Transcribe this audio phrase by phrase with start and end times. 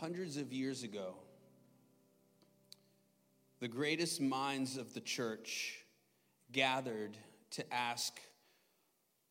[0.00, 1.14] hundreds of years ago,
[3.60, 5.78] the greatest minds of the church
[6.52, 7.16] gathered
[7.50, 8.20] to ask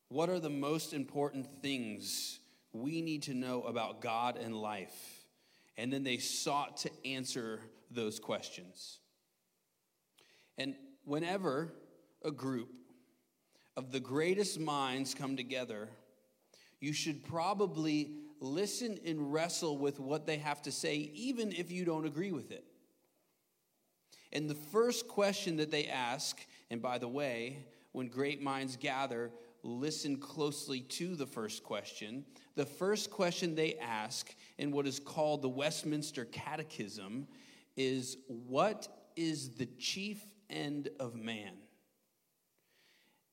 [0.10, 2.39] what are the most important things
[2.71, 5.26] we need to know about God and life?
[5.76, 9.00] And then they sought to answer those questions.
[10.57, 11.73] And whenever
[12.23, 12.70] a group
[13.75, 15.89] of the greatest minds come together,
[16.80, 18.11] you should probably
[18.44, 22.52] listen and wrestle with what they have to say, even if you don't agree with
[22.52, 22.66] it.
[24.34, 26.38] And the first question that they ask,
[26.70, 29.31] and by the way, when great minds gather,
[29.64, 32.26] listen closely to the first question.
[32.55, 37.28] The first question they ask in what is called the Westminster Catechism
[37.78, 41.53] is What is the chief end of man?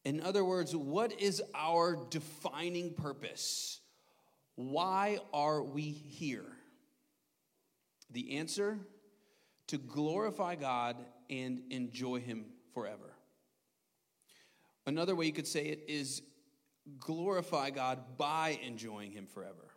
[0.04, 3.79] In other words, what is our defining purpose?
[4.60, 6.44] Why are we here?
[8.10, 8.78] The answer
[9.68, 10.96] to glorify God
[11.30, 12.44] and enjoy Him
[12.74, 13.14] forever.
[14.84, 16.20] Another way you could say it is
[16.98, 19.70] glorify God by enjoying Him forever.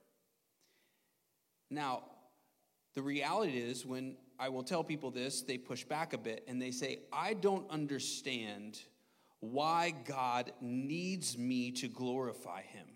[1.69, 2.03] Now,
[2.93, 6.61] the reality is when I will tell people this, they push back a bit and
[6.61, 8.81] they say, I don't understand
[9.39, 12.87] why God needs me to glorify Him.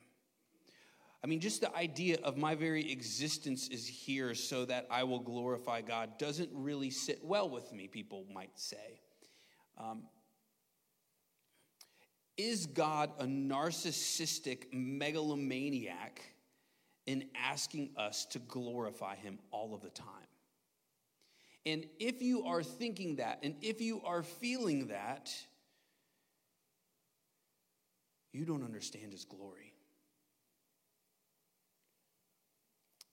[1.23, 5.19] I mean, just the idea of my very existence is here so that I will
[5.19, 9.01] glorify God doesn't really sit well with me, people might say.
[9.77, 10.03] Um,
[12.38, 16.21] is God a narcissistic megalomaniac
[17.07, 20.05] in asking us to glorify Him all of the time?
[21.65, 25.33] And if you are thinking that, and if you are feeling that,
[28.31, 29.73] you don't understand His glory.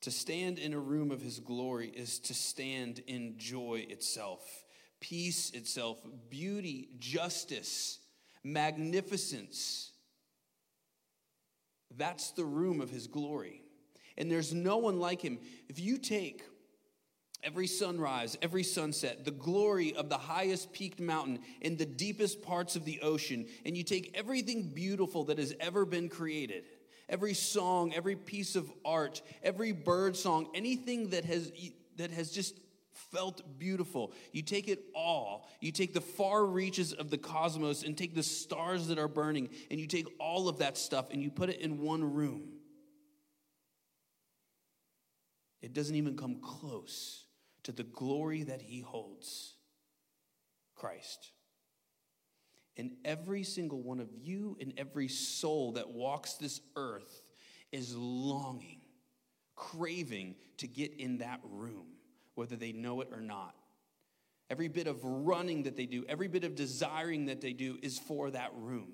[0.05, 4.65] To stand in a room of His glory is to stand in joy itself,
[5.01, 5.99] peace itself,
[6.31, 7.99] beauty, justice
[8.45, 9.93] magnificence.
[11.97, 13.63] That's the room of his glory.
[14.17, 15.39] And there's no one like him.
[15.69, 16.43] If you take
[17.43, 22.77] every sunrise, every sunset, the glory of the highest peaked mountain in the deepest parts
[22.77, 26.65] of the ocean, and you take everything beautiful that has ever been created,
[27.09, 31.53] every song, every piece of art, every bird song, anything that has
[31.97, 32.59] that has just
[33.13, 34.13] felt beautiful.
[34.33, 35.49] You take it all.
[35.61, 39.51] You take the far reaches of the cosmos and take the stars that are burning,
[39.71, 42.55] and you take all of that stuff and you put it in one room.
[45.63, 47.25] It doesn't even come close
[47.63, 49.55] to the glory that He holds
[50.75, 51.33] Christ.
[52.77, 57.23] And every single one of you and every soul that walks this earth
[57.71, 58.81] is longing,
[59.55, 61.87] craving to get in that room
[62.35, 63.55] whether they know it or not.
[64.51, 67.99] Every bit of running that they do, every bit of desiring that they do is
[67.99, 68.93] for that room.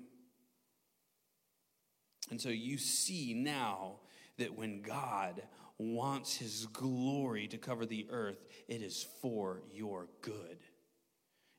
[2.29, 3.99] And so you see now
[4.37, 5.43] that when God
[5.77, 10.59] wants his glory to cover the earth, it is for your good.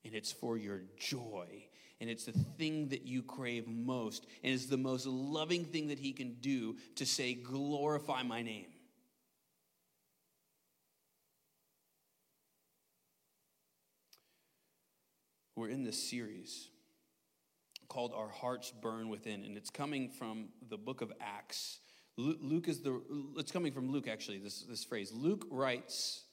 [0.04, 1.66] And it's for your joy.
[2.02, 4.26] And it's the thing that you crave most.
[4.42, 8.66] And it's the most loving thing that he can do to say, Glorify my name.
[15.54, 16.70] We're in this series
[17.86, 21.78] called Our Hearts Burn Within, and it's coming from the book of Acts.
[22.16, 23.00] Luke is the,
[23.36, 25.12] it's coming from Luke actually, this, this phrase.
[25.12, 26.24] Luke writes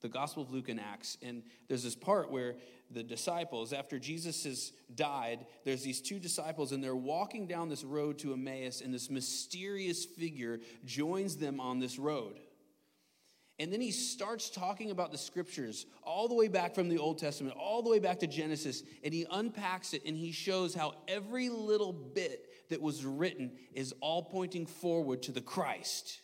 [0.00, 2.56] the Gospel of Luke and Acts, and there's this part where
[2.90, 7.84] the disciples, after Jesus has died, there's these two disciples, and they're walking down this
[7.84, 12.38] road to Emmaus, and this mysterious figure joins them on this road.
[13.60, 17.18] And then he starts talking about the scriptures all the way back from the Old
[17.18, 20.94] Testament, all the way back to Genesis, and he unpacks it and he shows how
[21.08, 26.20] every little bit that was written is all pointing forward to the Christ.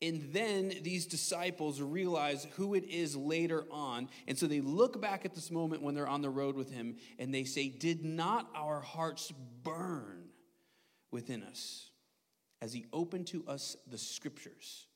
[0.00, 4.08] And then these disciples realize who it is later on.
[4.28, 6.96] And so they look back at this moment when they're on the road with him
[7.18, 9.32] and they say, Did not our hearts
[9.64, 10.28] burn
[11.10, 11.90] within us
[12.62, 14.86] as he opened to us the scriptures?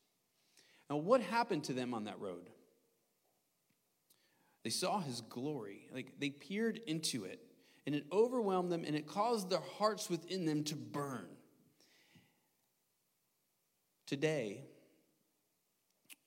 [0.88, 2.50] Now, what happened to them on that road?
[4.62, 7.40] They saw his glory, like they peered into it,
[7.86, 11.26] and it overwhelmed them and it caused their hearts within them to burn.
[14.06, 14.62] Today,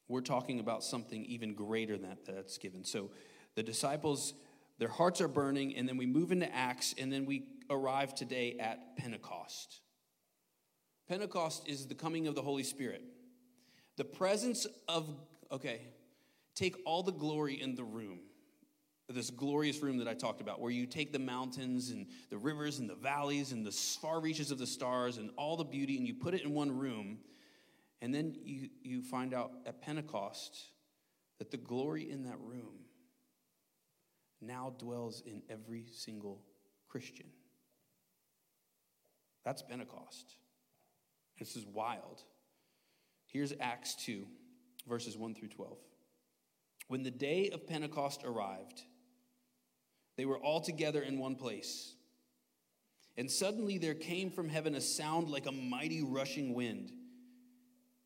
[0.08, 2.84] we're talking about something even greater than that that's given.
[2.84, 3.10] So
[3.56, 4.34] the disciples,
[4.78, 8.58] their hearts are burning, and then we move into Acts, and then we arrive today
[8.60, 9.82] at Pentecost.
[11.08, 13.04] Pentecost is the coming of the Holy Spirit.
[13.98, 15.10] The presence of,
[15.52, 15.82] okay,
[16.56, 18.20] take all the glory in the room,
[19.08, 22.80] this glorious room that I talked about, where you take the mountains and the rivers
[22.80, 26.08] and the valleys and the far reaches of the stars and all the beauty and
[26.08, 27.20] you put it in one room.
[28.06, 30.68] And then you, you find out at Pentecost
[31.40, 32.86] that the glory in that room
[34.40, 36.44] now dwells in every single
[36.88, 37.26] Christian.
[39.44, 40.36] That's Pentecost.
[41.40, 42.22] This is wild.
[43.26, 44.28] Here's Acts 2,
[44.88, 45.76] verses 1 through 12.
[46.88, 48.84] When the day of Pentecost arrived,
[50.16, 51.96] they were all together in one place.
[53.18, 56.92] And suddenly there came from heaven a sound like a mighty rushing wind.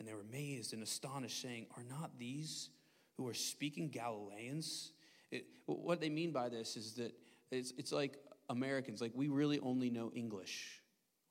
[0.00, 2.70] And they were amazed and astonished, saying, Are not these
[3.18, 4.92] who are speaking Galileans?
[5.30, 7.12] It, what they mean by this is that
[7.52, 8.16] it's, it's like
[8.48, 10.80] Americans, like we really only know English.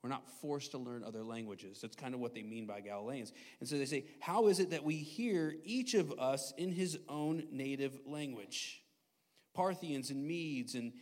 [0.02, 1.80] We're not forced to learn other languages.
[1.82, 3.32] That's kind of what they mean by Galileans.
[3.58, 6.96] And so they say, How is it that we hear each of us in his
[7.08, 8.82] own native language?
[9.52, 10.92] Parthians and Medes and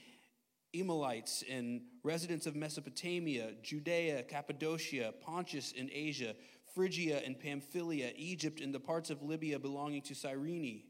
[0.74, 6.34] Elamites and residents of Mesopotamia, Judea, Cappadocia, Pontus and Asia,
[6.78, 10.84] Phrygia and Pamphylia, Egypt and the parts of Libya belonging to Cyrene,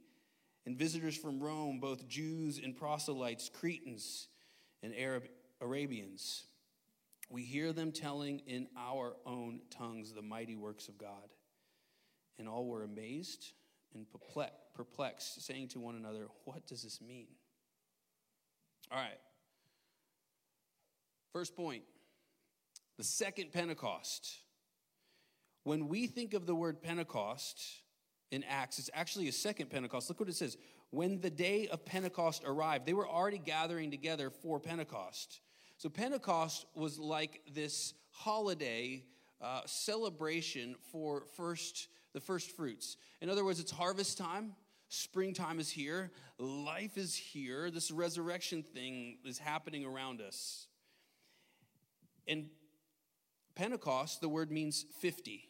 [0.66, 4.28] and visitors from Rome, both Jews and proselytes, Cretans
[4.82, 5.28] and Arab,
[5.62, 6.44] Arabians.
[7.30, 11.32] We hear them telling in our own tongues the mighty works of God.
[12.38, 13.52] And all were amazed
[13.94, 14.04] and
[14.74, 17.28] perplexed, saying to one another, What does this mean?
[18.92, 19.20] All right.
[21.32, 21.84] First point
[22.98, 24.42] the second Pentecost.
[25.68, 27.62] When we think of the word Pentecost
[28.30, 30.08] in Acts, it's actually a second Pentecost.
[30.08, 30.56] Look what it says.
[30.88, 35.42] When the day of Pentecost arrived, they were already gathering together for Pentecost.
[35.76, 39.04] So Pentecost was like this holiday
[39.42, 42.96] uh, celebration for first the first fruits.
[43.20, 44.54] In other words, it's harvest time.
[44.88, 46.10] Springtime is here.
[46.38, 47.70] Life is here.
[47.70, 50.66] This resurrection thing is happening around us.
[52.26, 52.48] In
[53.54, 55.47] Pentecost, the word means 50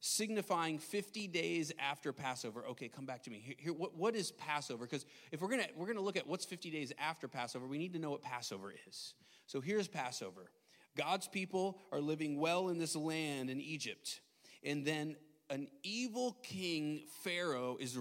[0.00, 2.64] signifying 50 days after Passover.
[2.70, 3.42] Okay, come back to me.
[3.44, 4.84] Here, here what, what is Passover?
[4.84, 7.92] Because if we're gonna we're gonna look at what's 50 days after Passover, we need
[7.94, 9.14] to know what Passover is.
[9.46, 10.50] So here's Passover.
[10.96, 14.20] God's people are living well in this land in Egypt,
[14.64, 15.16] and then
[15.50, 17.96] an evil king Pharaoh is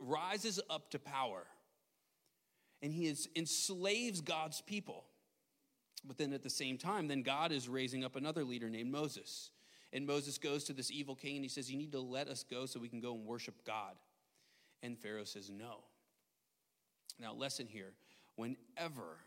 [0.00, 1.44] rises up to power,
[2.82, 5.04] and he is enslaves God's people.
[6.06, 9.50] But then at the same time, then God is raising up another leader named Moses.
[9.94, 12.44] And Moses goes to this evil king and he says, You need to let us
[12.50, 13.94] go so we can go and worship God.
[14.82, 15.84] And Pharaoh says, No.
[17.20, 17.92] Now, lesson here
[18.34, 19.18] whenever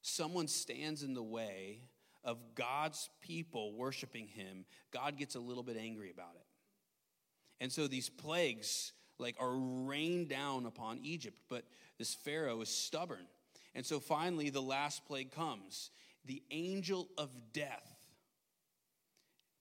[0.00, 1.80] someone stands in the way
[2.22, 6.46] of God's people worshiping him, God gets a little bit angry about it.
[7.60, 11.64] And so these plagues like are rained down upon Egypt, but
[11.98, 13.26] this Pharaoh is stubborn.
[13.74, 15.90] And so finally the last plague comes.
[16.24, 17.91] The angel of death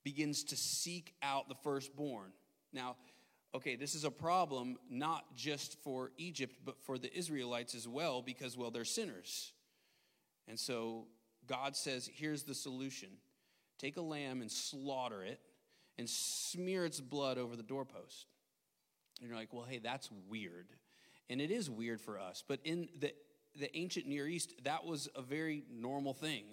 [0.04, 2.32] begins to seek out the firstborn.
[2.74, 2.96] Now,
[3.54, 8.22] okay, this is a problem not just for Egypt, but for the Israelites as well,
[8.22, 9.54] because, well, they're sinners.
[10.48, 11.08] And so
[11.48, 13.10] God says, here's the solution
[13.80, 15.40] take a lamb and slaughter it
[15.98, 18.28] and smear its blood over the doorpost.
[19.20, 20.68] And you're like, well, hey, that's weird.
[21.30, 22.44] And it is weird for us.
[22.48, 23.14] But in the,
[23.60, 26.44] the ancient Near East, that was a very normal thing.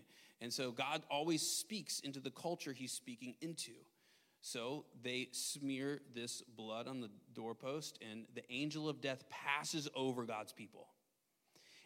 [0.40, 3.72] And so God always speaks into the culture he's speaking into.
[4.40, 10.24] So they smear this blood on the doorpost, and the angel of death passes over
[10.24, 10.86] God's people.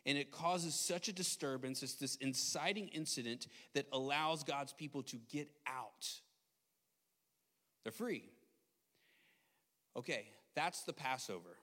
[0.05, 5.17] And it causes such a disturbance, it's this inciting incident that allows God's people to
[5.31, 6.11] get out.
[7.85, 8.25] They're free.
[9.97, 11.57] Okay, that's the Passover.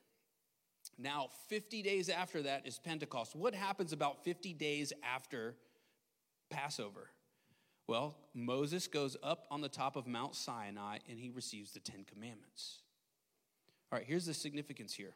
[0.97, 3.35] Now, 50 days after that is Pentecost.
[3.35, 5.55] What happens about 50 days after
[6.49, 7.09] Passover?
[7.87, 12.03] Well, Moses goes up on the top of Mount Sinai and he receives the Ten
[12.03, 12.79] Commandments.
[13.91, 15.15] All right, here's the significance here.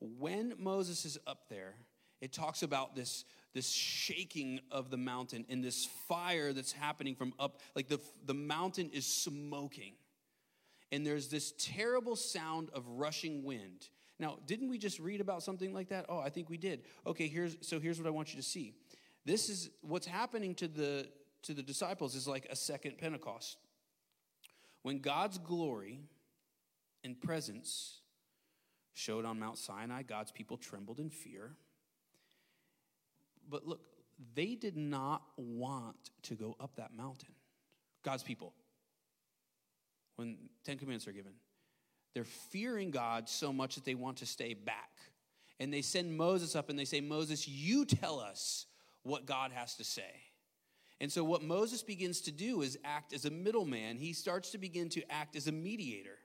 [0.00, 1.74] When Moses is up there,
[2.20, 3.24] it talks about this,
[3.54, 8.34] this shaking of the mountain and this fire that's happening from up, like the, the
[8.34, 9.94] mountain is smoking.
[10.92, 13.88] and there's this terrible sound of rushing wind.
[14.18, 16.06] Now, didn't we just read about something like that?
[16.08, 16.82] Oh, I think we did.
[17.06, 18.74] Okay, here's so here's what I want you to see.
[19.28, 21.06] This is what's happening to the
[21.42, 23.58] to the disciples is like a second Pentecost.
[24.82, 26.00] When God's glory
[27.04, 28.00] and presence
[28.94, 31.50] showed on Mount Sinai, God's people trembled in fear.
[33.50, 33.82] But look,
[34.34, 37.34] they did not want to go up that mountain.
[38.02, 38.54] God's people,
[40.16, 41.32] when Ten Commandments are given,
[42.14, 44.90] they're fearing God so much that they want to stay back.
[45.60, 48.64] And they send Moses up and they say, Moses, you tell us
[49.08, 50.22] what God has to say.
[51.00, 53.98] And so, what Moses begins to do is act as a middleman.
[53.98, 56.18] He starts to begin to act as a mediator.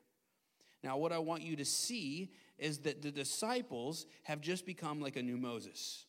[0.84, 5.16] Now, what I want you to see is that the disciples have just become like
[5.16, 6.06] a new Moses.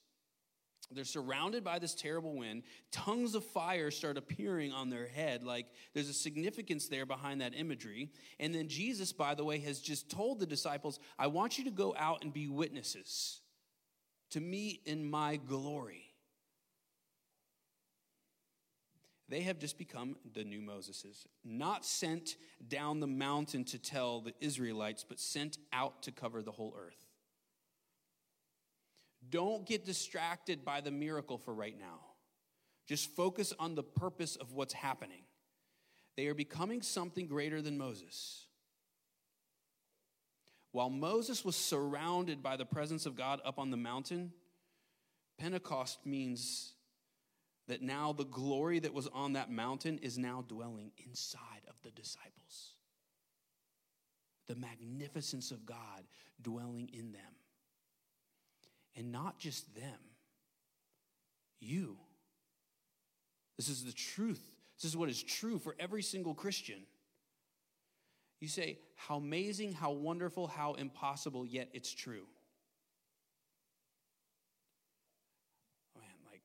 [0.91, 2.63] They're surrounded by this terrible wind.
[2.93, 5.43] Tongues of fire start appearing on their head.
[5.43, 8.11] Like there's a significance there behind that imagery.
[8.39, 11.71] And then Jesus, by the way, has just told the disciples, I want you to
[11.71, 13.41] go out and be witnesses
[14.31, 16.04] to me in my glory.
[19.29, 22.37] They have just become the new Moseses, not sent
[22.69, 27.07] down the mountain to tell the Israelites, but sent out to cover the whole earth.
[29.31, 32.01] Don't get distracted by the miracle for right now.
[32.87, 35.23] Just focus on the purpose of what's happening.
[36.17, 38.47] They are becoming something greater than Moses.
[40.73, 44.33] While Moses was surrounded by the presence of God up on the mountain,
[45.39, 46.74] Pentecost means
[47.69, 51.91] that now the glory that was on that mountain is now dwelling inside of the
[51.91, 52.75] disciples.
[54.47, 56.05] The magnificence of God
[56.43, 57.23] dwelling in them.
[58.97, 59.99] And not just them,
[61.61, 61.97] you.
[63.57, 64.43] This is the truth.
[64.77, 66.83] This is what is true for every single Christian.
[68.41, 72.27] You say, How amazing, how wonderful, how impossible, yet it's true.
[75.97, 76.43] Man, like,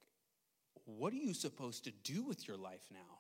[0.98, 3.20] what are you supposed to do with your life now?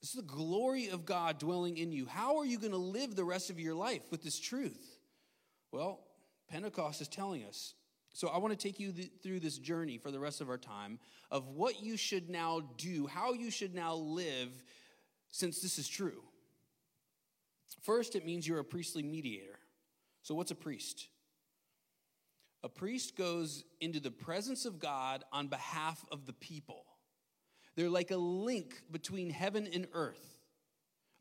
[0.00, 2.06] This is the glory of God dwelling in you.
[2.06, 4.98] How are you going to live the rest of your life with this truth?
[5.72, 6.00] Well,
[6.48, 7.74] Pentecost is telling us.
[8.14, 10.58] So I want to take you th- through this journey for the rest of our
[10.58, 10.98] time
[11.30, 14.50] of what you should now do, how you should now live
[15.30, 16.22] since this is true.
[17.82, 19.58] First, it means you're a priestly mediator.
[20.22, 21.06] So, what's a priest?
[22.62, 26.84] A priest goes into the presence of God on behalf of the people.
[27.76, 30.40] They're like a link between heaven and earth,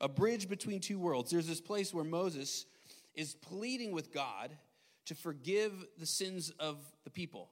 [0.02, 1.30] a bridge between two worlds.
[1.30, 2.66] There's this place where Moses
[3.14, 4.52] is pleading with God
[5.06, 7.52] to forgive the sins of the people.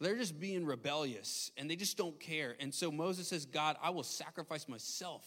[0.00, 2.56] They're just being rebellious and they just don't care.
[2.58, 5.24] And so Moses says, God, I will sacrifice myself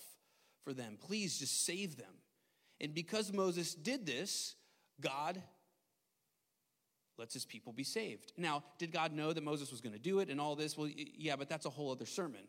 [0.64, 0.98] for them.
[1.00, 2.14] Please just save them.
[2.80, 4.56] And because Moses did this,
[5.00, 5.42] God
[7.18, 8.34] lets his people be saved.
[8.38, 10.78] Now, did God know that Moses was going to do it and all this?
[10.78, 12.42] Well, yeah, but that's a whole other sermon.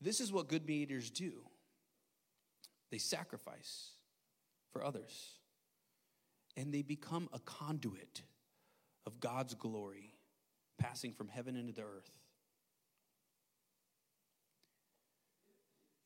[0.00, 1.32] This is what good mediators do
[2.90, 3.90] they sacrifice
[4.72, 5.38] for others
[6.56, 8.22] and they become a conduit
[9.06, 10.14] of God's glory
[10.78, 12.10] passing from heaven into the earth.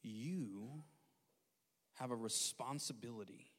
[0.02, 0.82] You
[1.94, 3.51] have a responsibility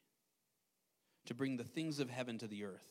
[1.26, 2.88] to bring the things of heaven to the earth.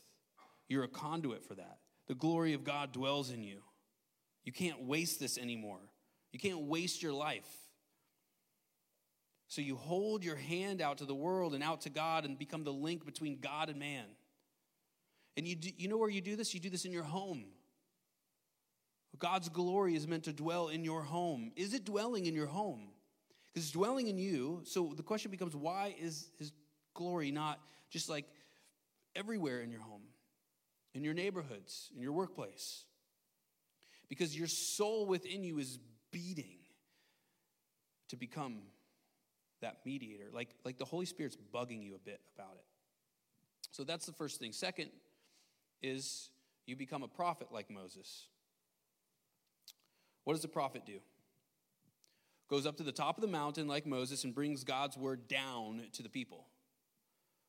[0.68, 1.78] You're a conduit for that.
[2.08, 3.60] The glory of God dwells in you.
[4.44, 5.80] You can't waste this anymore.
[6.32, 7.48] You can't waste your life.
[9.48, 12.64] So you hold your hand out to the world and out to God and become
[12.64, 14.06] the link between God and man.
[15.36, 16.54] And you, do, you know where you do this?
[16.54, 17.44] You do this in your home.
[19.18, 21.52] God's glory is meant to dwell in your home.
[21.54, 22.88] Is it dwelling in your home?
[23.52, 24.62] Because it's dwelling in you.
[24.64, 26.52] So the question becomes why is his
[26.94, 27.60] glory not
[27.92, 28.24] just like
[29.14, 30.02] everywhere in your home,
[30.94, 32.84] in your neighborhoods, in your workplace?
[34.08, 35.78] Because your soul within you is
[36.10, 36.58] beating
[38.08, 38.62] to become
[39.60, 40.30] that mediator.
[40.32, 42.64] Like, like the Holy Spirit's bugging you a bit about it.
[43.70, 44.52] So that's the first thing.
[44.52, 44.90] Second
[45.82, 46.30] is
[46.66, 48.26] you become a prophet like Moses.
[50.24, 50.98] What does the prophet do?
[52.48, 55.82] Goes up to the top of the mountain like Moses and brings God's word down
[55.92, 56.46] to the people.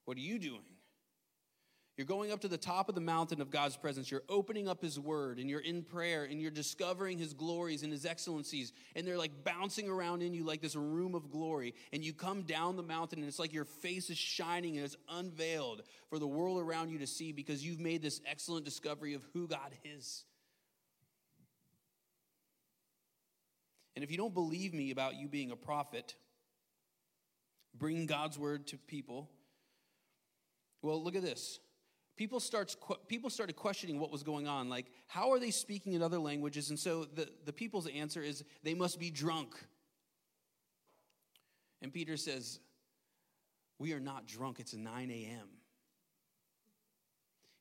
[0.05, 0.61] What are you doing?
[1.95, 4.09] You're going up to the top of the mountain of God's presence.
[4.09, 7.91] You're opening up His Word and you're in prayer and you're discovering His glories and
[7.91, 8.73] His excellencies.
[8.95, 11.75] And they're like bouncing around in you like this room of glory.
[11.91, 14.97] And you come down the mountain and it's like your face is shining and it's
[15.07, 19.23] unveiled for the world around you to see because you've made this excellent discovery of
[19.33, 20.23] who God is.
[23.95, 26.15] And if you don't believe me about you being a prophet,
[27.77, 29.29] bring God's word to people.
[30.83, 31.59] Well, look at this.
[32.15, 34.69] People, starts, people started questioning what was going on.
[34.69, 36.69] Like, how are they speaking in other languages?
[36.69, 39.55] And so the, the people's answer is they must be drunk.
[41.81, 42.59] And Peter says,
[43.79, 44.59] We are not drunk.
[44.59, 45.47] It's 9 a.m.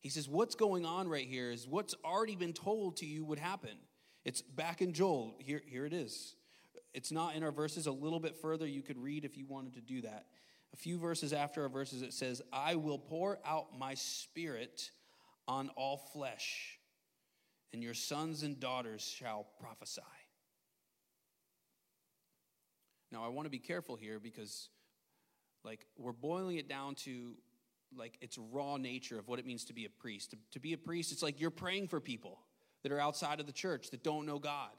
[0.01, 3.39] He says, What's going on right here is what's already been told to you would
[3.39, 3.79] happen.
[4.25, 5.37] It's back in Joel.
[5.39, 6.37] Here, here it is.
[6.93, 7.87] It's not in our verses.
[7.87, 10.27] A little bit further, you could read if you wanted to do that.
[10.75, 14.91] A few verses after our verses, it says, I will pour out my spirit
[15.47, 16.79] on all flesh,
[17.73, 20.01] and your sons and daughters shall prophesy.
[23.11, 24.71] Now, I want to be careful here because,
[25.65, 27.35] like, we're boiling it down to,
[27.95, 30.31] like, its raw nature of what it means to be a priest.
[30.31, 32.39] To, to be a priest, it's like you're praying for people
[32.83, 34.71] that are outside of the church that don't know God.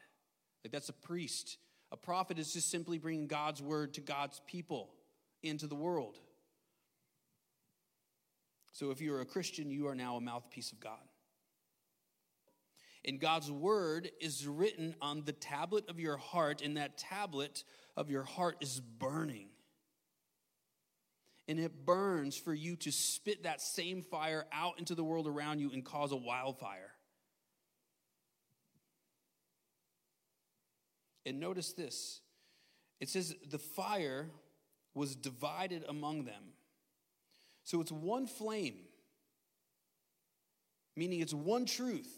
[0.66, 1.58] Like, that's a priest.
[1.92, 4.90] A prophet is just simply bringing God's word to God's people
[5.44, 6.18] into the world.
[8.72, 10.98] So if you're a Christian, you are now a mouthpiece of God.
[13.06, 17.64] And God's word is written on the tablet of your heart, and that tablet
[17.96, 19.50] of your heart is burning.
[21.48, 25.60] And it burns for you to spit that same fire out into the world around
[25.60, 26.92] you and cause a wildfire.
[31.26, 32.22] And notice this
[33.00, 34.30] it says, the fire
[34.94, 36.44] was divided among them.
[37.64, 38.78] So it's one flame,
[40.96, 42.10] meaning it's one truth.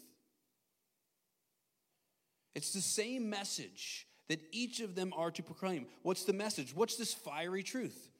[2.54, 5.86] It's the same message that each of them are to proclaim.
[6.02, 6.74] What's the message?
[6.74, 8.10] What's this fiery truth?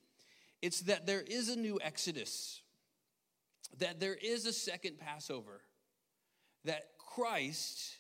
[0.63, 2.61] It's that there is a new Exodus,
[3.79, 5.63] that there is a second Passover,
[6.65, 7.97] that Christ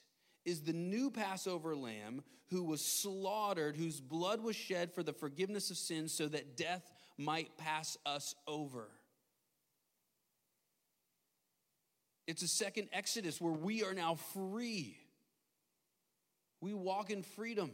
[0.47, 5.71] is the new Passover lamb who was slaughtered, whose blood was shed for the forgiveness
[5.71, 8.89] of sins, so that death might pass us over.
[12.27, 14.97] It's a second Exodus where we are now free.
[16.61, 17.71] We walk in freedom.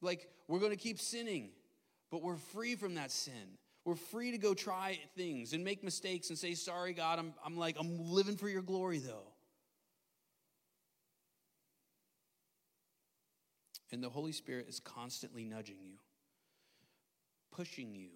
[0.00, 1.50] Like we're going to keep sinning,
[2.10, 3.56] but we're free from that sin.
[3.84, 7.56] We're free to go try things and make mistakes and say, Sorry, God, I'm, I'm
[7.56, 9.31] like, I'm living for your glory, though.
[13.92, 15.98] And the Holy Spirit is constantly nudging you,
[17.52, 18.08] pushing you,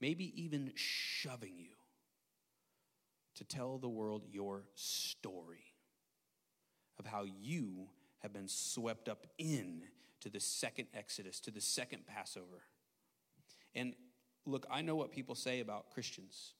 [0.00, 1.70] maybe even shoving you
[3.36, 5.64] to tell the world your story
[6.98, 7.88] of how you
[8.18, 9.82] have been swept up in
[10.20, 12.64] to the second Exodus, to the second Passover.
[13.74, 13.94] And
[14.44, 16.54] look, I know what people say about Christians.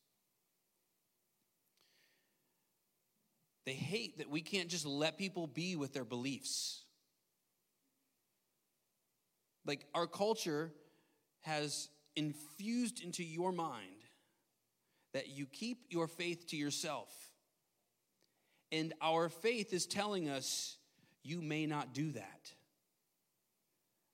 [3.64, 6.84] They hate that we can't just let people be with their beliefs.
[9.66, 10.72] Like our culture
[11.40, 14.04] has infused into your mind
[15.12, 17.10] that you keep your faith to yourself.
[18.72, 20.76] And our faith is telling us
[21.22, 22.52] you may not do that.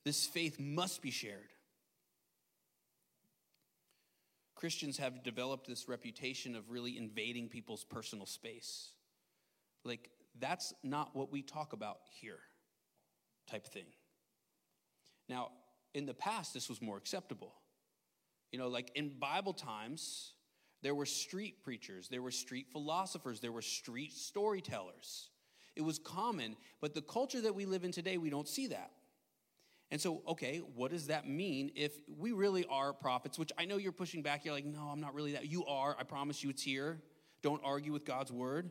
[0.05, 1.53] This faith must be shared.
[4.55, 8.91] Christians have developed this reputation of really invading people's personal space.
[9.85, 12.39] Like, that's not what we talk about here,
[13.51, 13.87] type thing.
[15.29, 15.51] Now,
[15.95, 17.55] in the past, this was more acceptable.
[18.51, 20.33] You know, like in Bible times,
[20.83, 25.31] there were street preachers, there were street philosophers, there were street storytellers.
[25.75, 28.91] It was common, but the culture that we live in today, we don't see that.
[29.91, 33.39] And so, okay, what does that mean if we really are prophets?
[33.39, 34.45] Which I know you're pushing back.
[34.45, 35.51] You're like, no, I'm not really that.
[35.51, 35.95] You are.
[35.99, 37.03] I promise you it's here.
[37.43, 38.71] Don't argue with God's word.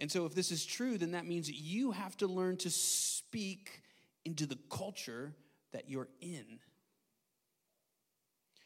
[0.00, 3.82] And so, if this is true, then that means you have to learn to speak
[4.26, 5.34] into the culture
[5.72, 6.58] that you're in.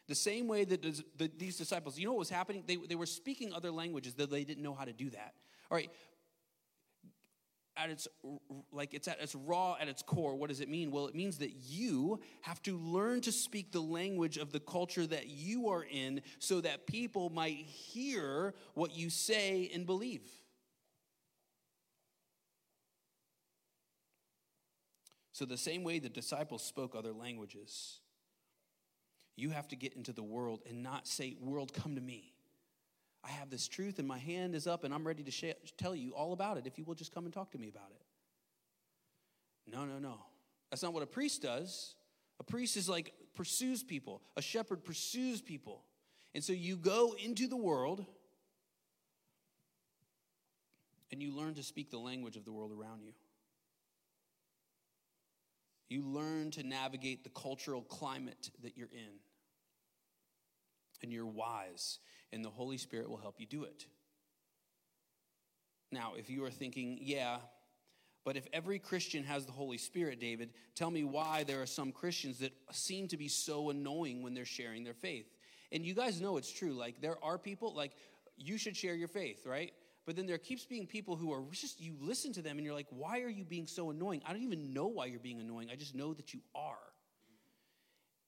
[0.08, 2.64] The same way that these disciples, you know what was happening?
[2.66, 5.34] They, they were speaking other languages, though they didn't know how to do that.
[5.70, 5.88] All right,
[7.76, 8.08] at its
[8.72, 11.38] like it's at its raw at its core what does it mean well it means
[11.38, 15.84] that you have to learn to speak the language of the culture that you are
[15.84, 20.22] in so that people might hear what you say and believe
[25.40, 28.00] So, the same way the disciples spoke other languages,
[29.36, 32.34] you have to get into the world and not say, World, come to me.
[33.24, 36.10] I have this truth and my hand is up and I'm ready to tell you
[36.10, 38.02] all about it if you will just come and talk to me about it.
[39.74, 40.18] No, no, no.
[40.68, 41.94] That's not what a priest does.
[42.38, 45.84] A priest is like pursues people, a shepherd pursues people.
[46.34, 48.04] And so you go into the world
[51.10, 53.12] and you learn to speak the language of the world around you.
[55.90, 59.18] You learn to navigate the cultural climate that you're in.
[61.02, 61.98] And you're wise,
[62.32, 63.86] and the Holy Spirit will help you do it.
[65.90, 67.38] Now, if you are thinking, yeah,
[68.24, 71.90] but if every Christian has the Holy Spirit, David, tell me why there are some
[71.90, 75.26] Christians that seem to be so annoying when they're sharing their faith.
[75.72, 76.74] And you guys know it's true.
[76.74, 77.92] Like, there are people, like,
[78.36, 79.72] you should share your faith, right?
[80.06, 82.74] But then there keeps being people who are just, you listen to them and you're
[82.74, 84.22] like, why are you being so annoying?
[84.26, 85.68] I don't even know why you're being annoying.
[85.70, 86.78] I just know that you are.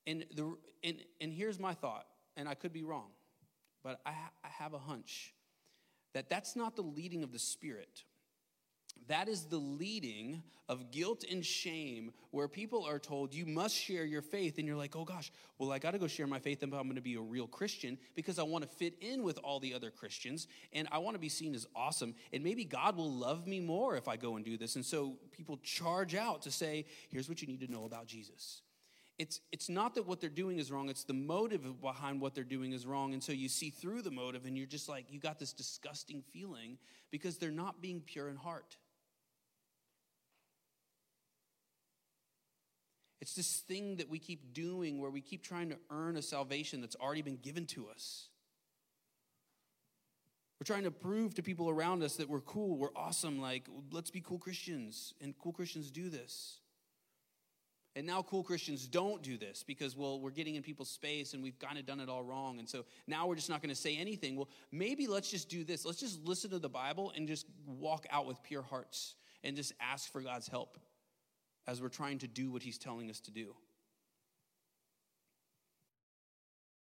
[0.05, 2.05] And, the, and, and here's my thought,
[2.37, 3.09] and I could be wrong,
[3.83, 4.11] but I,
[4.43, 5.33] I have a hunch
[6.13, 8.03] that that's not the leading of the Spirit.
[9.07, 14.05] That is the leading of guilt and shame where people are told you must share
[14.05, 14.57] your faith.
[14.57, 16.83] And you're like, oh gosh, well, I got to go share my faith if I'm
[16.83, 19.73] going to be a real Christian because I want to fit in with all the
[19.73, 22.15] other Christians and I want to be seen as awesome.
[22.31, 24.75] And maybe God will love me more if I go and do this.
[24.75, 28.61] And so people charge out to say, here's what you need to know about Jesus.
[29.19, 32.43] It's, it's not that what they're doing is wrong, it's the motive behind what they're
[32.43, 33.13] doing is wrong.
[33.13, 36.23] And so you see through the motive and you're just like, you got this disgusting
[36.31, 36.79] feeling
[37.11, 38.75] because they're not being pure in heart.
[43.23, 46.81] It's this thing that we keep doing where we keep trying to earn a salvation
[46.81, 48.27] that's already been given to us.
[50.59, 54.11] We're trying to prove to people around us that we're cool, we're awesome, like, let's
[54.11, 55.13] be cool Christians.
[55.21, 56.57] And cool Christians do this.
[57.95, 61.41] And now cool Christians don't do this because, well, we're getting in people's space and
[61.41, 62.59] we've kind of done it all wrong.
[62.59, 64.35] And so now we're just not going to say anything.
[64.35, 65.85] Well, maybe let's just do this.
[65.85, 69.71] Let's just listen to the Bible and just walk out with pure hearts and just
[69.79, 70.77] ask for God's help
[71.67, 73.55] as we're trying to do what he's telling us to do.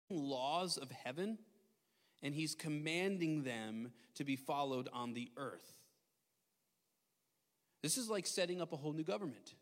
[0.09, 1.37] Laws of heaven,
[2.21, 5.73] and he's commanding them to be followed on the earth.
[7.81, 9.55] This is like setting up a whole new government.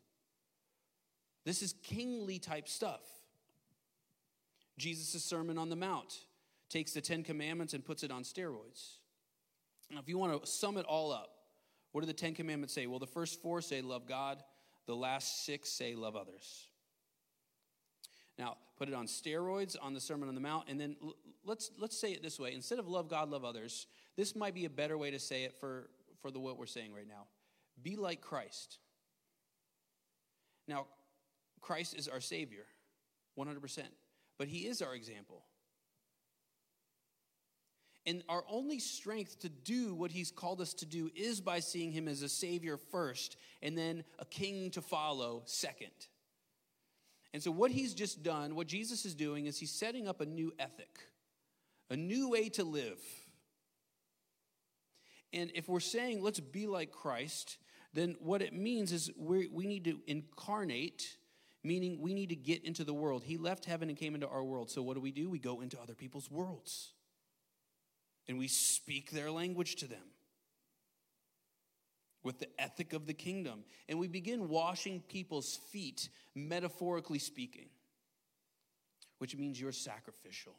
[1.46, 3.02] This is kingly type stuff.
[4.78, 6.20] Jesus' Sermon on the Mount
[6.70, 8.98] takes the Ten Commandments and puts it on steroids.
[9.92, 11.30] Now, if you want to sum it all up,
[11.92, 12.88] what do the Ten Commandments say?
[12.88, 14.42] Well, the first four say love God,
[14.88, 16.67] the last six say love others.
[18.38, 20.96] Now, put it on steroids on the Sermon on the Mount, and then
[21.46, 23.88] let's let's say it this way: instead of love God, love others.
[24.17, 25.89] This might be a better way to say it for
[26.22, 27.28] for the what we're saying right now.
[27.82, 28.80] Be like Christ.
[30.67, 30.88] Now,
[31.60, 32.65] Christ is our Savior,
[33.38, 33.80] 100%,
[34.38, 35.44] but He is our example.
[38.06, 41.92] And our only strength to do what he's called us to do is by seeing
[41.92, 45.92] him as a savior first and then a king to follow second.
[47.34, 50.26] And so, what he's just done, what Jesus is doing, is he's setting up a
[50.26, 51.00] new ethic,
[51.90, 53.00] a new way to live.
[55.32, 57.58] And if we're saying, let's be like Christ,
[57.94, 61.18] then what it means is we we need to incarnate,
[61.64, 63.24] meaning we need to get into the world.
[63.24, 64.72] He left heaven and came into our world.
[64.72, 65.30] So, what do we do?
[65.30, 66.94] We go into other people's worlds
[68.28, 70.04] and we speak their language to them
[72.24, 73.64] with the ethic of the kingdom.
[73.90, 77.70] And we begin washing people's feet, metaphorically speaking,
[79.18, 80.56] which means you're sacrificial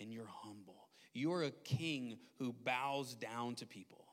[0.00, 0.88] and you're humble.
[1.14, 4.04] You're a king who bows down to people.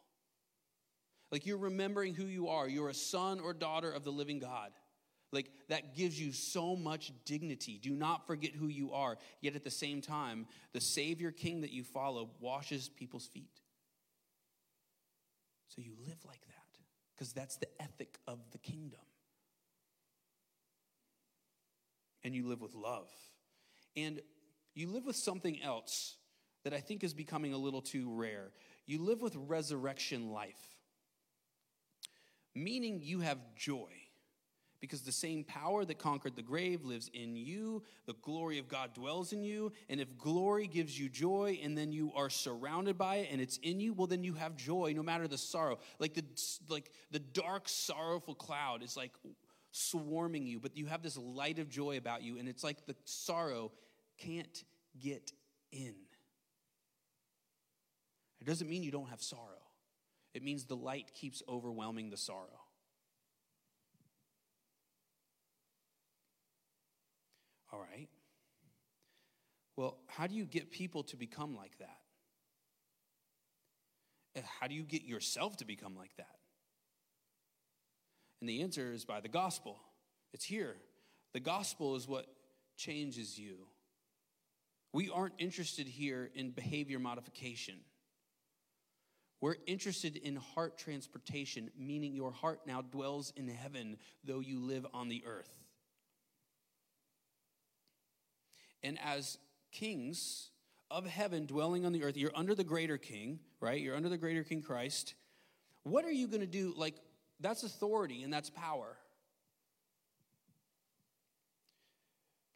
[1.31, 2.69] Like you're remembering who you are.
[2.69, 4.71] You're a son or daughter of the living God.
[5.33, 7.79] Like that gives you so much dignity.
[7.81, 9.17] Do not forget who you are.
[9.41, 13.59] Yet at the same time, the Savior King that you follow washes people's feet.
[15.69, 16.77] So you live like that
[17.15, 18.99] because that's the ethic of the kingdom.
[22.23, 23.09] And you live with love.
[23.97, 24.21] And
[24.75, 26.15] you live with something else
[26.63, 28.51] that I think is becoming a little too rare.
[28.85, 30.77] You live with resurrection life,
[32.53, 34.02] meaning you have joy
[34.83, 37.81] because the same power that conquered the grave lives in you.
[38.05, 39.71] The glory of God dwells in you.
[39.87, 43.55] And if glory gives you joy and then you are surrounded by it and it's
[43.59, 45.79] in you, well, then you have joy no matter the sorrow.
[45.99, 46.25] Like the,
[46.67, 49.13] like the dark, sorrowful cloud is like
[49.71, 52.37] swarming you, but you have this light of joy about you.
[52.37, 53.71] And it's like the sorrow
[54.17, 54.65] can't
[54.99, 55.31] get
[55.71, 55.95] in.
[58.41, 59.63] It doesn't mean you don't have sorrow,
[60.33, 62.62] it means the light keeps overwhelming the sorrow.
[67.73, 68.07] All right.
[69.75, 71.97] Well, how do you get people to become like that?
[74.37, 76.37] Uh, how do you get yourself to become like that?
[78.41, 79.79] And the answer is by the gospel.
[80.33, 80.75] It's here.
[81.33, 82.27] The gospel is what
[82.77, 83.55] changes you.
[84.93, 87.79] We aren't interested here in behavior modification.
[89.41, 94.85] We're interested in heart transportation, meaning your heart now dwells in heaven, though you live
[94.93, 95.62] on the earth.
[98.83, 99.37] And as
[99.71, 100.49] kings
[100.91, 103.79] of heaven dwelling on the earth, you're under the greater king, right?
[103.79, 105.15] You're under the greater king Christ.
[105.83, 106.73] What are you going to do?
[106.75, 106.95] Like,
[107.39, 108.97] that's authority and that's power.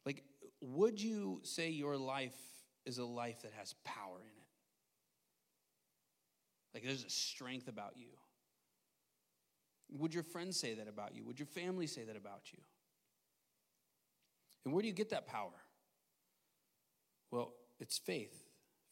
[0.06, 0.22] Like,
[0.60, 2.36] would you say your life
[2.86, 4.34] is a life that has power in it?
[6.74, 8.08] Like, there's a strength about you.
[9.90, 11.24] Would your friends say that about you?
[11.24, 12.58] Would your family say that about you?
[14.64, 15.54] And where do you get that power?
[17.30, 18.34] Well, it's faith.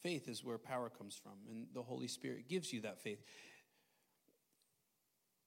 [0.02, 3.22] Faith is where power comes from, and the Holy Spirit gives you that faith.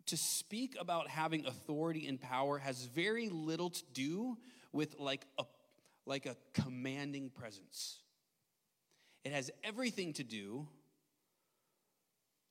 [0.08, 4.38] To speak about having authority and power has very little to do
[4.72, 5.44] with like a
[6.06, 8.00] like a commanding presence.
[9.24, 10.68] It has everything to do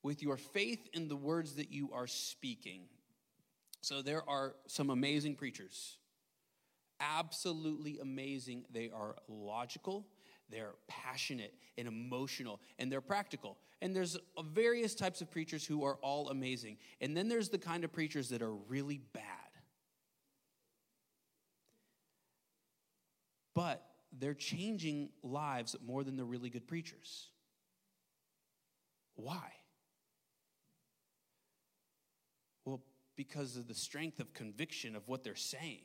[0.02, 2.82] with your faith in the words that you are speaking.
[3.80, 5.98] So there are some amazing preachers.
[7.00, 8.64] Absolutely amazing.
[8.72, 10.06] They are logical,
[10.50, 13.56] they're passionate and emotional, and they're practical.
[13.80, 14.16] And there's
[14.52, 16.78] various types of preachers who are all amazing.
[17.00, 19.22] And then there's the kind of preachers that are really bad.
[23.54, 23.84] But
[24.18, 27.28] they're changing lives more than the really good preachers.
[29.14, 29.52] Why?
[32.64, 32.80] Well,
[33.16, 35.82] because of the strength of conviction of what they're saying.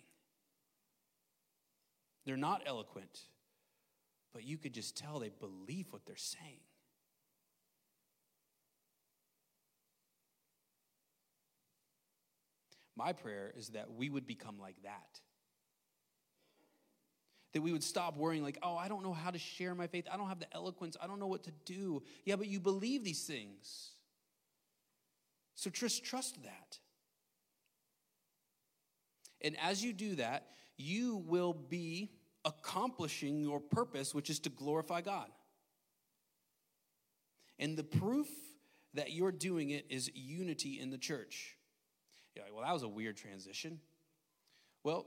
[2.26, 3.20] They're not eloquent,
[4.34, 6.60] but you could just tell they believe what they're saying.
[12.96, 15.20] My prayer is that we would become like that.
[17.54, 20.06] That we would stop worrying, like, oh, I don't know how to share my faith.
[20.12, 20.98] I don't have the eloquence.
[21.02, 22.02] I don't know what to do.
[22.26, 23.92] Yeah, but you believe these things.
[25.56, 26.80] So just trust that.
[29.42, 32.12] And as you do that, you will be
[32.46, 35.30] accomplishing your purpose, which is to glorify God.
[37.60, 38.28] And the proof
[38.94, 41.56] that you're doing it is unity in the church.
[42.36, 43.80] Yeah, well, that was a weird transition.
[44.84, 45.06] Well,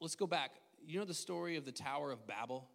[0.00, 0.52] let's go back.
[0.84, 2.68] You know the story of the Tower of Babel?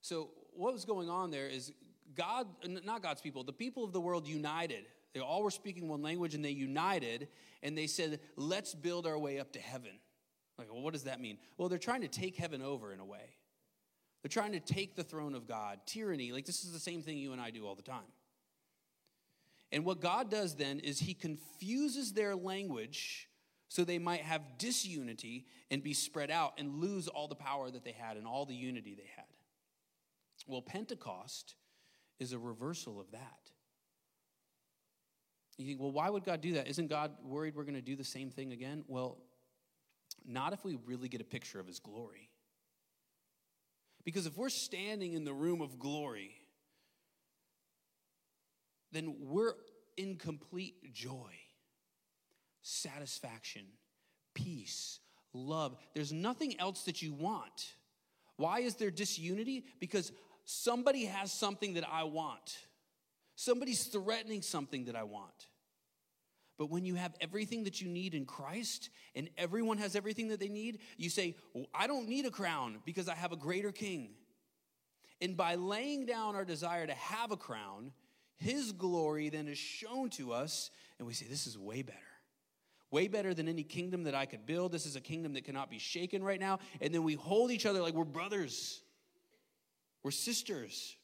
[0.00, 1.72] So, what was going on there is
[2.14, 4.84] God, not God's people, the people of the world united.
[5.14, 7.28] They all were speaking one language and they united
[7.62, 9.92] and they said, let's build our way up to heaven.
[10.62, 11.38] Like, well, what does that mean?
[11.56, 13.36] Well, they're trying to take heaven over in a way.
[14.22, 15.80] They're trying to take the throne of God.
[15.86, 18.02] Tyranny, like this is the same thing you and I do all the time.
[19.72, 23.28] And what God does then is he confuses their language
[23.68, 27.84] so they might have disunity and be spread out and lose all the power that
[27.84, 29.24] they had and all the unity they had.
[30.46, 31.54] Well, Pentecost
[32.20, 33.50] is a reversal of that.
[35.56, 36.68] You think, well, why would God do that?
[36.68, 38.84] Isn't God worried we're going to do the same thing again?
[38.88, 39.18] Well,
[40.26, 42.30] not if we really get a picture of his glory.
[44.04, 46.34] Because if we're standing in the room of glory,
[48.90, 49.54] then we're
[49.96, 51.32] in complete joy,
[52.62, 53.62] satisfaction,
[54.34, 54.98] peace,
[55.32, 55.76] love.
[55.94, 57.74] There's nothing else that you want.
[58.36, 59.64] Why is there disunity?
[59.78, 60.12] Because
[60.44, 62.58] somebody has something that I want.
[63.36, 65.46] Somebody's threatening something that I want.
[66.62, 70.38] But when you have everything that you need in Christ and everyone has everything that
[70.38, 73.72] they need, you say, well, I don't need a crown because I have a greater
[73.72, 74.10] king.
[75.20, 77.90] And by laying down our desire to have a crown,
[78.36, 80.70] his glory then is shown to us,
[81.00, 81.98] and we say, This is way better.
[82.92, 84.70] Way better than any kingdom that I could build.
[84.70, 86.60] This is a kingdom that cannot be shaken right now.
[86.80, 88.82] And then we hold each other like we're brothers,
[90.04, 90.96] we're sisters.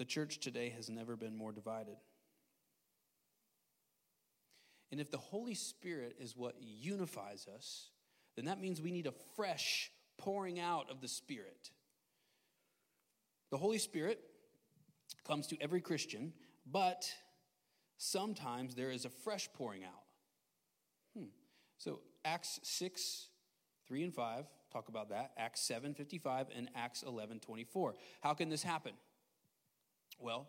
[0.00, 1.96] The church today has never been more divided.
[4.90, 7.90] And if the Holy Spirit is what unifies us,
[8.34, 11.68] then that means we need a fresh pouring out of the Spirit.
[13.50, 14.22] The Holy Spirit
[15.26, 16.32] comes to every Christian,
[16.64, 17.06] but
[17.98, 20.04] sometimes there is a fresh pouring out.
[21.14, 21.28] Hmm.
[21.76, 23.28] So, Acts 6,
[23.86, 25.32] 3 and 5 talk about that.
[25.36, 27.96] Acts 7, 55, and Acts 11, 24.
[28.22, 28.92] How can this happen?
[30.20, 30.48] Well,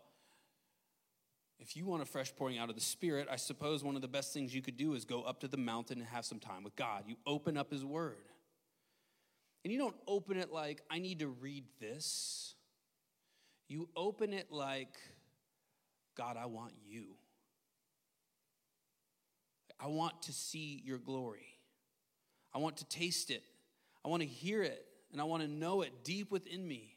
[1.58, 4.08] if you want a fresh pouring out of the Spirit, I suppose one of the
[4.08, 6.64] best things you could do is go up to the mountain and have some time
[6.64, 7.04] with God.
[7.06, 8.24] You open up His Word.
[9.64, 12.54] And you don't open it like, I need to read this.
[13.68, 14.98] You open it like,
[16.16, 17.14] God, I want you.
[19.78, 21.46] I want to see your glory.
[22.52, 23.44] I want to taste it.
[24.04, 24.84] I want to hear it.
[25.12, 26.91] And I want to know it deep within me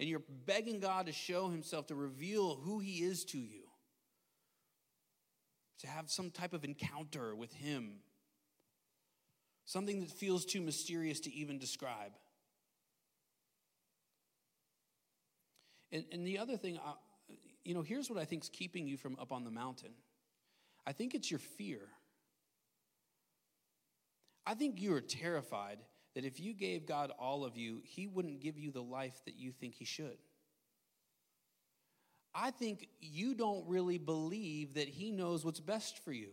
[0.00, 3.62] and you're begging God to show Himself, to reveal who He is to you,
[5.80, 8.00] to have some type of encounter with Him.
[9.64, 12.12] something that feels too mysterious to even describe.
[15.92, 16.94] And, and the other thing, uh,
[17.64, 19.92] you know, here's what I think is keeping you from up on the mountain
[20.84, 21.80] I think it's your fear.
[24.44, 25.78] I think you are terrified
[26.14, 29.36] that if you gave God all of you, He wouldn't give you the life that
[29.36, 30.18] you think He should.
[32.34, 36.30] I think you don't really believe that He knows what's best for you.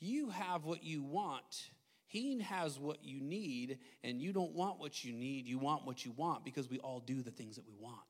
[0.00, 1.70] You have what you want.
[2.06, 5.46] He has what you need, and you don't want what you need.
[5.46, 8.02] You want what you want because we all do the things that we want.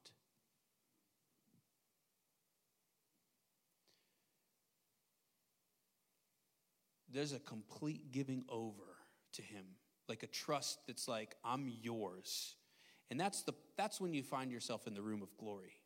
[7.12, 8.84] There's a complete giving over
[9.32, 9.64] to Him,
[10.08, 12.54] like a trust that's like, I'm yours.
[13.10, 15.80] And that's, the, that's when you find yourself in the room of glory.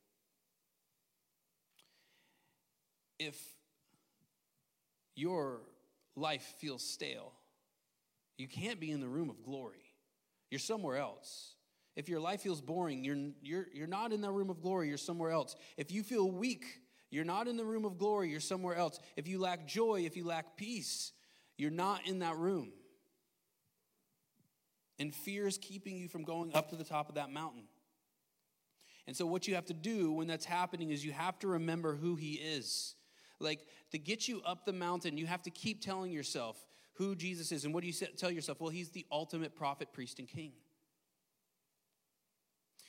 [3.18, 3.40] If
[5.14, 5.60] your
[6.16, 7.32] life feels stale,
[8.38, 9.84] you can't be in the room of glory.
[10.50, 11.54] You're somewhere else.
[11.94, 14.98] If your life feels boring, you're, you're, you're not in the room of glory, you're
[14.98, 15.56] somewhere else.
[15.76, 16.64] If you feel weak,
[17.10, 18.98] you're not in the room of glory, you're somewhere else.
[19.16, 21.12] If you lack joy, if you lack peace,
[21.58, 22.72] you're not in that room.
[25.02, 27.64] And fear is keeping you from going up to the top of that mountain.
[29.08, 31.96] And so, what you have to do when that's happening is you have to remember
[31.96, 32.94] who He is.
[33.40, 37.50] Like, to get you up the mountain, you have to keep telling yourself who Jesus
[37.50, 37.64] is.
[37.64, 38.60] And what do you tell yourself?
[38.60, 40.52] Well, He's the ultimate prophet, priest, and king.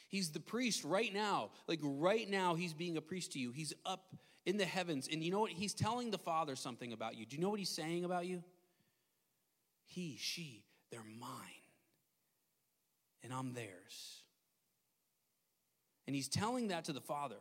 [0.08, 1.49] He's the priest right now.
[1.67, 3.52] Like, right now, He's being a priest to you.
[3.52, 5.10] He's up in the heavens.
[5.12, 5.52] And you know what?
[5.52, 7.26] He's telling the Father something about you.
[7.26, 8.43] Do you know what He's saying about you?
[9.88, 11.62] He, she, they're mine
[13.23, 14.23] and I'm theirs.
[16.05, 17.39] And he's telling that to the Father,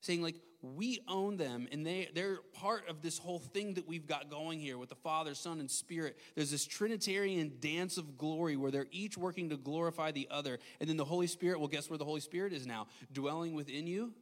[0.00, 4.06] saying, like, we own them, and they, they're part of this whole thing that we've
[4.06, 6.16] got going here with the Father, Son, and Spirit.
[6.36, 10.60] There's this Trinitarian dance of glory where they're each working to glorify the other.
[10.80, 12.86] And then the Holy Spirit, well, guess where the Holy Spirit is now?
[13.12, 14.12] Dwelling within you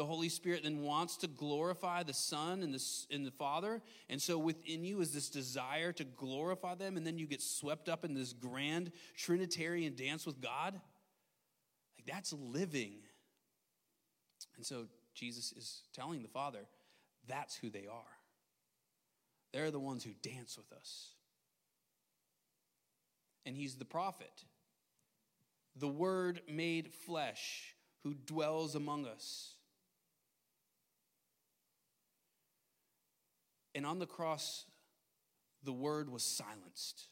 [0.00, 2.82] the Holy Spirit then wants to glorify the Son and the,
[3.14, 3.82] and the Father.
[4.08, 7.86] And so within you is this desire to glorify them, and then you get swept
[7.86, 10.72] up in this grand Trinitarian dance with God.
[10.72, 12.94] Like that's living.
[14.56, 16.60] And so Jesus is telling the Father,
[17.28, 18.16] that's who they are.
[19.52, 21.08] They're the ones who dance with us.
[23.44, 24.46] And he's the prophet,
[25.76, 29.56] the Word made flesh who dwells among us.
[33.80, 34.66] And on the cross,
[35.64, 37.08] the word was silenced.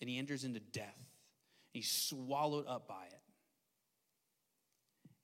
[0.00, 1.04] And he enters into death.
[1.70, 3.20] He's swallowed up by it.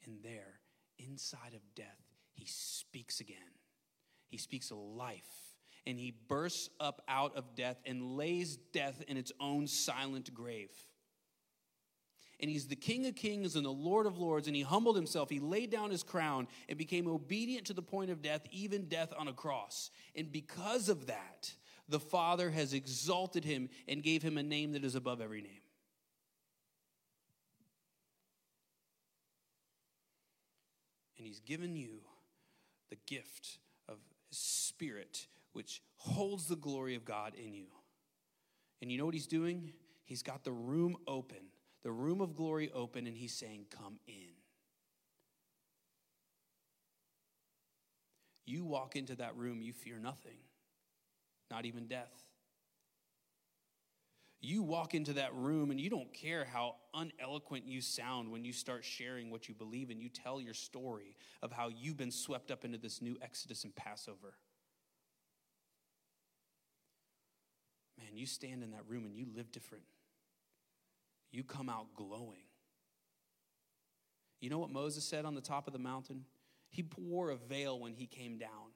[0.04, 0.60] And there,
[0.98, 1.86] inside of death,
[2.34, 3.38] he speaks again.
[4.28, 5.56] He speaks of life.
[5.86, 10.68] And he bursts up out of death and lays death in its own silent grave
[12.40, 15.28] and he's the King of kings and the Lord of lords, and he humbled himself.
[15.28, 19.12] He laid down his crown and became obedient to the point of death, even death
[19.18, 19.90] on a cross.
[20.14, 21.52] And because of that,
[21.88, 25.50] the Father has exalted him and gave him a name that is above every name.
[31.16, 32.02] And he's given you
[32.90, 33.96] the gift of
[34.28, 37.66] his spirit, which holds the glory of God in you.
[38.80, 39.72] And you know what he's doing?
[40.04, 41.38] He's got the room open
[41.88, 44.34] the room of glory open, and he's saying, Come in.
[48.44, 50.36] You walk into that room, you fear nothing,
[51.50, 52.12] not even death.
[54.42, 58.52] You walk into that room and you don't care how uneloquent you sound when you
[58.52, 62.50] start sharing what you believe and you tell your story of how you've been swept
[62.50, 64.34] up into this new Exodus and Passover.
[67.98, 69.84] Man, you stand in that room and you live different
[71.30, 72.44] you come out glowing.
[74.40, 76.24] You know what Moses said on the top of the mountain?
[76.70, 78.72] He wore a veil when he came down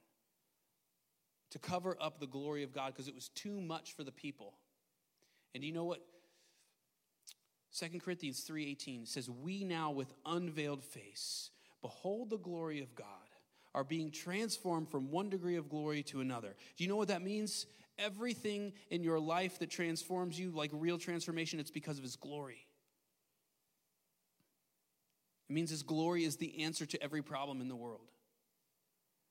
[1.51, 4.55] to cover up the glory of God because it was too much for the people.
[5.53, 6.01] And you know what?
[7.71, 11.51] 2 Corinthians 3:18 says, "We now with unveiled face
[11.81, 13.29] behold the glory of God,
[13.73, 17.21] are being transformed from one degree of glory to another." Do you know what that
[17.21, 17.65] means?
[17.97, 22.65] Everything in your life that transforms you, like real transformation, it's because of His glory.
[25.49, 28.11] It means His glory is the answer to every problem in the world.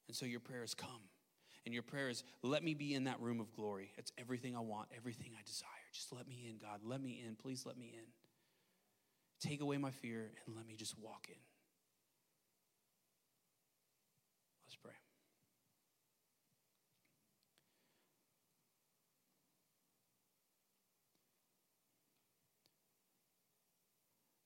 [0.09, 1.09] And so your prayer is come.
[1.65, 3.93] And your prayer is, let me be in that room of glory.
[3.97, 5.69] It's everything I want, everything I desire.
[5.93, 6.81] Just let me in, God.
[6.85, 7.37] Let me in.
[7.37, 8.09] Please let me in.
[9.41, 11.37] Take away my fear and let me just walk in.
[14.67, 14.93] Let's pray.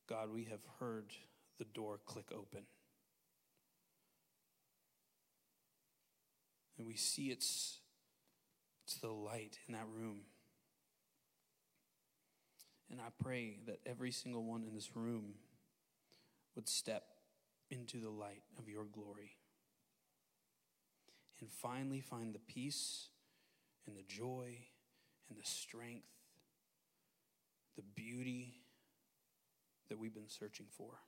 [0.09, 1.13] God, we have heard
[1.59, 2.63] the door click open.
[6.79, 7.79] And we see it's,
[8.85, 10.21] it's the light in that room.
[12.91, 15.35] And I pray that every single one in this room
[16.55, 17.05] would step
[17.71, 19.33] into the light of your glory
[21.41, 23.09] and finally find the peace
[23.87, 24.57] and the joy
[25.29, 26.07] and the strength,
[27.77, 28.66] the beauty
[29.89, 31.01] that we've been searching for.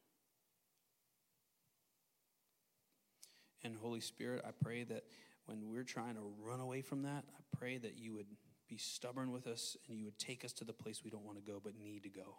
[3.65, 5.05] And Holy Spirit, I pray that
[5.47, 8.27] when we're trying to run away from that, I pray that you would
[8.69, 11.45] be stubborn with us and you would take us to the place we don't want
[11.45, 12.37] to go but need to go.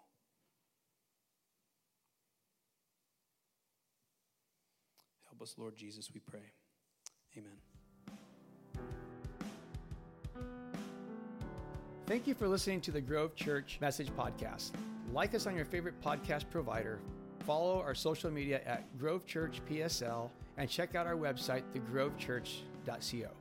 [5.28, 6.54] Help us, Lord Jesus, we pray.
[7.38, 7.58] Amen.
[12.06, 14.72] Thank you for listening to the Grove Church Message Podcast.
[15.14, 17.00] Like us on your favorite podcast provider,
[17.40, 23.39] follow our social media at Grove Church PSL, and check out our website, thegrovechurch.co.